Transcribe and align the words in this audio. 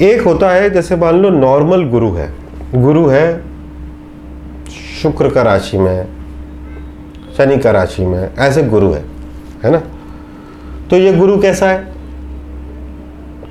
एक 0.00 0.22
होता 0.22 0.50
है, 0.50 0.70
जैसे 0.70 0.96
मान 0.96 1.14
लो 1.14 1.30
नॉर्मल 1.30 1.84
गुरु 1.84 2.10
है। 2.12 2.32
गुरु 2.74 3.06
है, 3.06 3.42
शुक्र 5.02 5.28
का 5.30 5.42
राशि 5.42 5.78
में 5.78 5.90
है, 5.90 6.06
शनि 7.36 7.58
का 7.58 7.70
राशि 7.70 8.06
में 8.06 8.18
है, 8.18 8.30
ऐसे 8.38 8.62
गुरु 8.62 8.90
है 8.90 9.04
है 9.64 9.70
ना? 9.70 9.82
तो 10.90 10.96
ये 10.96 11.12
गुरु 11.12 11.38
कैसा 11.38 11.70
है? 11.70 11.92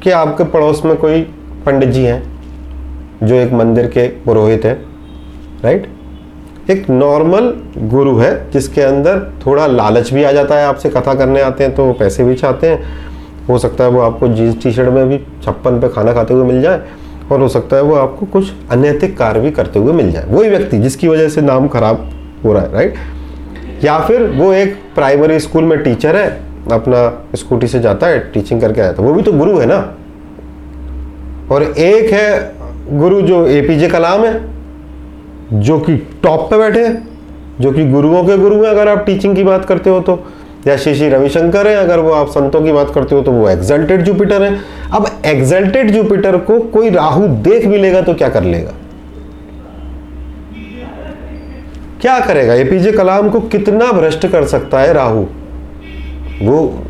कि 0.04 0.12
आपके 0.12 0.44
पड़ोस 0.44 0.82
में 0.86 0.96
कोई 0.96 1.22
पंडित 1.66 1.90
जी 1.90 2.04
हैं, 2.04 2.40
जो 3.24 3.36
एक 3.36 3.54
मंदिर 3.54 3.88
के 3.88 4.08
पुरोहित 4.08 4.66
हैं 4.66 4.86
राइट 5.64 5.88
एक 6.70 6.90
नॉर्मल 6.90 7.54
गुरु 7.78 8.18
है, 8.18 8.52
जिसके 8.52 8.82
अंदर 8.82 9.20
थोड़ा 9.46 9.68
लालच 9.68 10.14
भी 10.14 10.24
आ 10.24 10.32
जाता 10.32 10.56
है, 10.56 10.66
आपसे 10.66 10.90
कथा 10.90 11.14
करने 11.14 11.42
आते 11.42 11.64
हैं 11.64 11.76
तो 11.76 11.92
पैसे 11.94 12.24
भी 12.24 12.36
चाहते 12.36 12.70
हैं 12.70 13.07
हो 13.50 13.58
सकता 13.58 13.84
है 13.84 13.90
वो 13.90 14.00
आपको 14.02 14.28
जीन्स 14.28 14.62
टी 14.64 14.72
शर्ट 14.72 14.90
में 14.90 15.08
भी 15.10 15.18
छप्पन 15.44 15.80
पे 15.80 15.90
खाना 15.90 16.14
खाते 16.14 16.34
हुए 16.34 16.46
मिल 16.46 16.62
जाए 16.62 16.82
और 17.32 17.42
हो 17.42 17.48
सकता 17.48 17.76
है 17.76 17.82
वो 17.82 17.96
आपको 17.96 18.26
कुछ 18.26 18.52
अनैतिक 18.72 19.18
कार्य 19.18 19.40
भी 19.40 19.52
करते 19.52 19.80
हुए 19.80 19.94
मिल 19.94 20.12
जाए। 20.12 20.26
वही 20.30 20.50
व्यक्ति 20.50 20.78
जिसकी 20.78 21.08
वजह 21.08 21.30
से 21.30 21.42
नाम 21.42 21.68
खराब 21.68 22.10
हो 22.46 22.54
रहा 22.54 22.64
है 22.64 22.74
राइट 22.74 23.84
या 23.84 24.00
फिर 24.00 24.24
वो 24.30 24.52
एक 24.54 24.76
प्राइमरी 24.96 25.40
स्कूल 25.40 25.64
में 25.64 25.82
टीचर 25.84 26.16
है, 26.16 26.28
अपना 26.72 27.02
स्कूटी 27.36 27.68
से 27.68 27.80
जाता 27.80 28.08
है 28.08 28.20
टीचिंग 28.34 28.62
करके 28.62 28.82
आया 28.82 28.94
था। 28.94 29.04
वो 29.04 29.14
भी 29.14 29.22
तो 29.22 29.32
गुरु 29.34 29.58
है 29.58 29.66
ना? 29.66 29.78
और 31.52 31.64
एक 31.64 32.12
है 32.14 32.56
गुरु 32.92 33.22
जो 33.22 33.46
ए 33.48 33.62
पी 33.62 33.76
जे 33.76 33.88
कलाम 33.90 34.26
है, 34.26 34.42
जो 35.54 35.80
कि 35.80 35.96
टॉप 36.24 36.48
पे 36.50 36.58
बैठे 36.58 36.86
हैं, 36.86 37.08
जो 37.62 37.72
कि 37.72 37.86
गुरुओं 37.86 38.24
के 38.24 38.38
गुरु 38.38 38.56
हैं, 38.56 38.70
अगर 38.72 38.88
आप 38.88 39.06
टीचिंग 39.06 39.36
की 39.36 39.44
बात 39.44 39.66
करते 39.66 39.90
हो 39.90 40.00
तो। 40.00 40.20
या 40.68 40.76
श्री 40.78 40.94
श्री 40.96 41.10
रविशंकर 41.10 41.68
है, 41.68 41.76
अगर 41.76 42.00
वो 42.00 42.12
आप 42.12 42.28
संतों 42.28 42.62
की 42.62 42.72
बात 42.72 42.92
करते 42.96 43.16
हो 43.16 43.22
तो 43.22 43.32
वो 43.32 43.48
एग्जल्टेड 43.50 44.02
जुपिटर 44.02 44.44
है। 44.44 44.58
अब 44.94 45.08
एग्जल्टेड 45.26 45.92
जुपिटर 45.92 46.38
को 46.38 46.60
कोई 46.60 46.90
राहु 46.90 47.28
देख 47.28 47.66
भी 47.66 47.78
लेगा 47.78 48.02
तो 48.02 48.14
क्या 48.14 48.30
कर 48.30 48.44
लेगा? 48.44 48.74
क्या 52.02 52.20
करेगा? 52.20 52.54
एपीजे 52.54 52.92
कलाम 52.92 53.30
को 53.30 53.40
कितना 53.40 53.92
भ्रष्ट 53.92 54.28
कर 54.28 54.46
सकता 54.46 54.80
है 54.80 54.94
राहु? 54.94 55.26
वो 56.42 56.84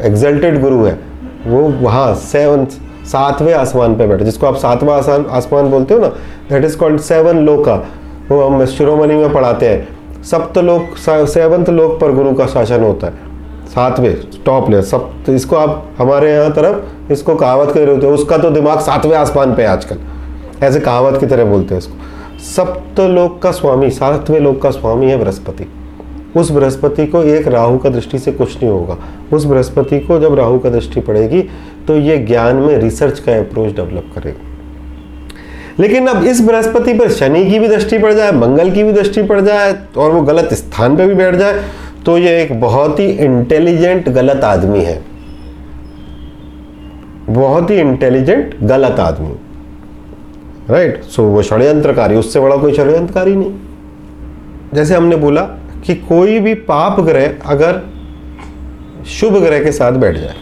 एग्जल्टेड 0.00 0.60
गुरु 0.60 0.84
है। 0.84 0.98
वो 1.46 1.62
वहाँ 1.80 2.14
सेवन 2.14 2.64
सातवें 3.04 3.52
आसमान 3.54 3.94
पे 3.94 4.06
बैठे। 4.06 4.24
जिसको 4.24 4.46
आप 4.46 4.56
सातवां 4.56 5.00
आसमान 5.30 5.70
बोलते 5.70 5.94
हो 5.94 6.00
ना 6.00 6.08
दैट 6.50 6.64
इज़ 6.64 6.76
कॉल्ड 6.76 7.00
सेवन 7.00 7.38
लोका। 7.38 7.74
वो 8.28 8.42
हम 8.42 8.64
शिरोमणि 8.66 9.14
में 9.14 9.32
पढ़ाते 9.32 9.68
हैं। 9.68 10.22
सप्तलोक 10.22 10.96
सेवंथ 11.28 11.68
लोक 11.70 12.00
पर 12.00 12.12
गुरु 12.12 12.32
का 12.34 12.46
शासन 12.46 12.82
होता 12.82 13.06
है। 13.06 13.33
सातवें 13.66 14.16
टॉप 14.46 14.70
ले 14.70 14.82
सब 14.82 15.10
तो 15.26 15.34
इसको 15.34 15.56
आप, 15.56 15.90
हमारे 15.98 16.32
यहाँ 16.32 16.52
तरफ़, 16.52 17.12
इसको 17.12 17.34
कहावत 17.34 17.72
कह 17.74 17.84
रहे 17.84 17.94
होते 17.94 18.06
हैं, 18.06 18.14
उसका 18.14 18.38
तो 18.38 18.50
दिमाग 18.50 18.80
सातवें 18.80 19.16
आसमान 19.16 19.54
पे 19.54 19.62
है 19.62 19.68
आजकल। 19.68 19.98
ऐसे 20.62 20.80
कहावत 20.80 21.20
की 21.20 21.26
तरह 21.26 21.44
बोलते 21.44 21.74
हैं 21.74 21.78
इसको। 21.78 22.38
सप्तलोक 22.44 23.40
का 23.42 23.50
स्वामी, 23.50 23.90
सातवें 23.90 24.40
लोक 24.40 24.60
का 24.62 24.70
स्वामी 24.70 25.06
है 25.06 25.18
बृहस्पति। 25.18 25.66
उस 26.36 26.50
बृहस्पति 26.50 27.06
को 27.06 27.22
एक 27.22 27.46
राहु 27.48 27.78
का 27.78 27.90
दृष्टि 27.90 28.18
से 28.18 28.32
कुछ 28.32 28.56
नहीं 28.56 28.70
होगा। 28.70 28.96
उस 29.32 29.44
बृहस्पति 29.44 29.98
को 30.00 30.18
जब 30.20 30.34
राहु 30.34 30.58
का 30.58 30.70
दृष्टि 30.70 31.00
पड़ेगी 31.00 31.42
तो 31.86 31.96
ये 31.96 32.16
ज्ञान 32.18 32.56
में 32.56 32.76
रिसर्च 32.78 33.18
का 33.18 33.38
अप्रोच 33.38 33.74
डेवलप 33.76 34.10
करेगा। 34.14 34.52
लेकिन 35.78 36.06
अब 36.06 36.24
इस 36.24 36.40
बृहस्पति 36.40 36.92
पर 36.94 37.10
शनि 37.10 37.44
की 37.44 37.58
भी 37.58 37.68
दृष्टि 37.68 37.98
पड़ 37.98 38.12
जाए, 38.12 38.32
मंगल 38.32 38.70
की 38.70 38.82
भी 38.84 38.92
दृष्टि 38.92 39.22
पड़ 39.22 39.40
जाए, 39.40 39.72
और 39.96 40.10
वो 40.10 40.20
गलत 40.22 40.52
स्थान 40.54 40.96
पे 40.96 41.06
भी 41.06 41.14
बैठ 41.14 41.34
जाए 41.34 41.64
तो 42.06 42.16
ये 42.18 42.40
एक 42.42 42.60
बहुत 42.60 42.98
ही 43.00 43.06
इंटेलिजेंट 43.06 44.08
गलत 44.08 44.44
आदमी 44.44 44.82
है। 44.84 45.02
बहुत 47.30 47.70
ही 47.70 47.76
इंटेलिजेंट 47.76 48.54
गलत 48.62 49.00
आदमी। 49.00 49.34
राइट 50.70 51.02
सो 51.04 51.22
वो 51.24 51.42
षड्यंत्रकारी, 51.42 52.16
उससे 52.16 52.40
बड़ा 52.40 52.56
कोई 52.56 52.72
षड्यंत्रकारी 52.72 53.34
नहीं। 53.36 53.52
जैसे 54.74 54.94
हमने 54.94 55.16
बोला 55.16 55.42
कि 55.86 55.94
कोई 55.94 56.38
भी 56.40 56.54
पाप 56.64 57.00
ग्रह 57.00 57.34
अगर 57.46 57.82
शुभ 59.10 59.36
ग्रह 59.36 59.62
के 59.64 59.72
साथ 59.72 59.92
बैठ 59.94 60.16
जाए, 60.16 60.34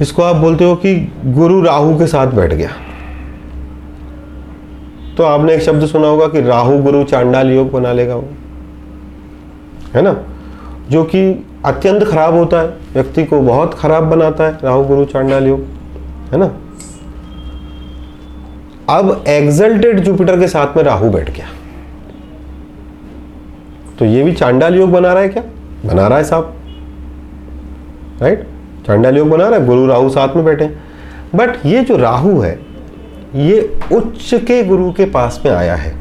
इसको 0.00 0.22
आप 0.22 0.36
बोलते 0.36 0.64
हो 0.64 0.74
कि 0.76 0.94
गुरु 1.26 1.60
राहु 1.62 1.98
के 1.98 2.06
साथ 2.06 2.26
बैठ 2.26 2.52
गया। 2.52 2.70
तो 5.16 5.22
आपने 5.24 5.54
एक 5.54 5.62
शब्द 5.62 5.86
सुना 5.86 6.08
होगा 6.08 6.26
कि 6.26 6.40
राहु 6.40 6.78
गुरु 6.78 7.02
चांडाल 7.04 7.50
योग 7.50 7.70
बना 7.72 7.92
लेगा 7.92 8.14
वो। 8.14 8.28
है 9.94 10.02
ना? 10.02 10.16
जो 10.90 11.04
कि 11.04 11.46
अत्यंत 11.64 12.04
खराब 12.04 12.34
होता 12.34 12.60
है। 12.60 12.68
व्यक्ति 12.94 13.24
को 13.24 13.40
बहुत 13.40 13.74
खराब 13.74 14.04
बनाता 14.04 14.44
है, 14.44 14.58
राहु, 14.64 14.84
गुरु, 14.84 15.04
चांडाल 15.04 15.46
योग, 15.46 15.60
है 16.32 16.38
ना? 16.38 16.50
अब 18.88 19.24
एग्जल्टेड 19.28 20.00
जुपिटर 20.00 20.40
के 20.40 20.48
साथ 20.48 20.76
में 20.76 20.84
राहु 20.84 21.10
बैठ 21.10 21.30
गया। 21.30 21.46
तो 23.98 24.04
ये 24.04 24.22
भी 24.22 24.32
चांडाल 24.32 24.74
योग 24.74 24.90
बना 24.90 25.12
रहा 25.12 25.22
है 25.22 25.28
क्या? 25.28 25.42
बना 25.86 26.06
रहा 26.06 26.18
है 26.18 26.24
साहब। 26.24 26.54
राइट 28.22 28.48
चांडाल 28.86 29.16
योग 29.16 29.28
बना 29.28 29.48
रहा 29.48 29.58
है, 29.60 29.66
गुरु, 29.66 29.86
राहु 29.86 30.08
साथ 30.08 30.36
में 30.36 30.44
बैठे 30.44 30.64
बट 31.34 31.66
ये 31.66 31.84
जो 31.84 31.96
राहु 31.96 32.40
है, 32.40 32.60
ये 33.34 33.78
उच्च 33.92 34.30
के 34.34 34.64
गुरु 34.64 34.92
के 34.92 35.04
पास 35.04 35.42
में 35.44 35.52
आया 35.52 35.74
है। 35.74 35.99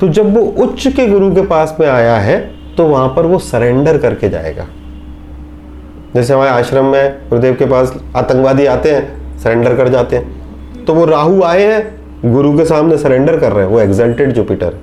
तो 0.00 0.08
जब 0.08 0.34
वो 0.36 0.40
उच्च 0.64 0.86
के 0.86 1.06
गुरु 1.06 1.34
के 1.34 1.42
पास 1.46 1.76
में 1.80 1.86
आया 1.88 2.16
है 2.18 2.38
तो 2.76 2.86
वहाँ 2.86 3.08
पर 3.08 3.26
वो 3.26 3.38
सरेंडर 3.40 3.98
करके 3.98 4.28
जाएगा। 4.28 4.66
जैसे 6.14 6.32
हमारे 6.34 6.50
आश्रम 6.50 6.84
में 6.84 7.28
गुरुदेव 7.28 7.54
के 7.54 7.66
पास 7.66 7.92
आतंकवादी 8.16 8.66
आते 8.66 8.90
हैं 8.90 9.38
सरेंडर 9.38 9.76
कर 9.76 9.88
जाते 9.88 10.16
हैं। 10.16 10.84
तो 10.84 10.94
वो 10.94 11.04
राहु 11.04 11.42
आए 11.42 11.64
हैं, 11.64 12.32
गुरु 12.32 12.56
के 12.58 12.64
सामने 12.64 12.96
सरेंडर 12.98 13.38
कर 13.38 13.52
रहे 13.52 13.64
हैं, 13.64 13.72
वो 13.72 13.80
एग्जल्टेड 13.80 14.32
जुपिटर 14.32 14.78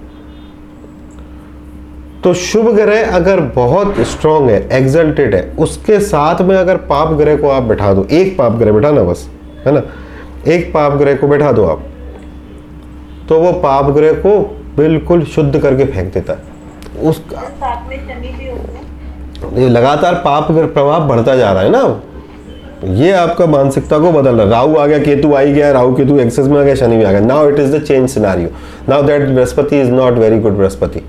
तो 2.23 2.33
शुभ 2.33 2.67
ग्रह 2.75 3.15
अगर 3.15 3.39
बहुत 3.55 3.99
स्ट्रांग 4.01 4.49
है 4.49 4.67
एग्जल्टेड 4.71 5.35
है, 5.35 5.41
उसके 5.59 5.99
साथ 5.99 6.41
में 6.41 6.55
अगर 6.55 6.77
पाप 6.89 7.13
ग्रह 7.13 7.37
को 7.37 7.49
आप 7.49 7.63
बैठा 7.63 7.93
दो, 7.93 8.05
एक 8.11 8.37
पाप 8.37 8.51
ग्रह 8.51 8.71
बैठा 8.71 8.91
ना 8.91 9.03
बस, 9.03 9.27
है 9.65 9.73
ना? 9.73 9.81
एक 10.47 10.71
पाप 10.73 10.93
ग्रह 10.93 11.15
को 11.15 11.27
बैठा 11.27 11.51
दो 11.51 11.65
आप। 11.65 11.83
तो 13.29 13.39
वो 13.39 13.51
पाप 13.53 13.89
ग्रह 13.91 14.13
को 14.17 14.35
बिल्कुल 14.77 15.23
शुद्ध 15.25 15.59
करके 15.59 15.85
फेंक 15.85 16.13
देता 16.13 16.33
है। 16.33 16.51
उसका 17.09 17.41
ये 19.53 19.69
लगातार 19.69 20.13
पाप 20.15 20.51
ग्रह 20.51 20.67
प्रभाव 20.67 21.07
बढ़ता 21.07 21.35
जा 21.35 21.51
रहा 21.51 21.63
है 21.63 21.69
ना। 21.69 22.01
ये 22.83 23.11
आपका 23.11 23.45
मानसिकता 23.45 23.97
को 23.99 24.11
बदल 24.11 24.35
रहा 24.35 24.43
है। 24.45 24.51
राहु 24.51 24.75
आ 24.75 24.85
गया 24.85 24.97
केतु 24.99 25.33
आई 25.35 25.53
गया 25.53 25.71
राहु 25.71 25.93
केतु 25.95 26.19
एक्सेस 26.19 26.47
में 26.47 26.59
आ 26.59 26.63
गया 26.63 26.75
शनि 26.75 26.97
में 26.97 27.05
आ 27.05 27.11
गया। 27.11 27.19
Now 27.19 27.49
it 27.49 27.59
is 27.59 27.75
the 27.75 27.81
change 27.83 28.09
scenario 28.09 28.49
now 28.89 29.03
that 29.03 29.27
Brihaspati 29.29 29.79
is 29.81 29.91
not 29.91 30.13
very 30.13 30.39
good 30.39 30.57
Brihaspati. 30.57 30.99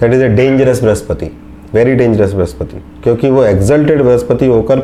That 0.00 0.12
is 0.12 0.24
a 0.24 0.26
dangerous 0.26 0.82
Brihaspati. 0.82 1.30
Very 1.74 1.94
dangerous 1.94 2.32
Brihaspati. 2.32 2.82
क्योंकि 3.02 3.30
वो 3.30 3.44
एग्जल्टेड 3.44 4.02
बृहस्पति 4.02 4.46
होकर 4.46 4.78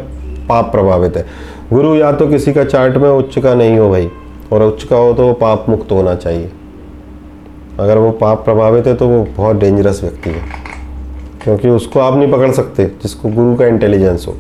पाप 0.49 0.73
प्रभावित 0.73 1.17
है। 1.17 1.25
गुरु 1.73 1.95
या 1.97 2.13
तो 2.13 2.27
किसी 2.27 2.53
का 2.53 2.65
चार्ट 2.65 2.97
में 2.97 3.09
उच्च 3.11 3.39
का 3.39 3.55
नहीं 3.55 3.79
हो 3.79 3.91
भाई। 3.91 4.11
और 4.53 4.63
उच्च 4.63 4.83
का 4.85 4.97
हो 4.97 5.13
तो 5.13 5.33
पाप 5.33 5.67
मुक्त 5.69 5.93
होना 5.93 6.15
चाहिए। 6.15 6.51
अगर 7.81 7.99
वो 7.99 8.11
पाप 8.11 8.45
प्रभावित 8.45 8.87
है 8.87 8.95
तो 8.95 9.09
वो 9.09 9.29
बहुत 9.37 9.57
डेंजरस 9.57 10.01
व्यक्ति 10.03 10.31
है। 10.31 10.43
क्योंकि 11.45 11.69
उसको 11.69 12.01
आप 12.01 12.17
नहीं 12.17 12.33
पकड़ 12.33 12.51
सकते, 12.51 12.85
जिसको 12.85 13.29
गुरु 13.29 13.57
का 13.57 13.67
इंटेलिजेंस 13.67 14.25
हो। 14.29 14.37